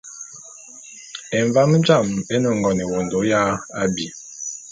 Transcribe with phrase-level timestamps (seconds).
[1.39, 3.41] Emvám jām é ne ngon ewondo ya
[3.81, 4.05] abi.